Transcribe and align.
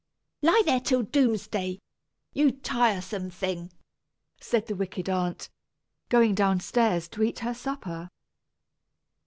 "Lie 0.41 0.63
there 0.65 0.79
till 0.79 1.03
doomsday, 1.03 1.79
you 2.33 2.51
tiresome 2.53 3.29
thing!" 3.29 3.71
said 4.39 4.65
the 4.65 4.75
wicked 4.75 5.07
aunt, 5.07 5.47
going 6.09 6.33
down 6.33 6.59
stairs 6.59 7.07
to 7.09 7.21
eat 7.21 7.37
her 7.45 7.53
supper. 7.53 8.09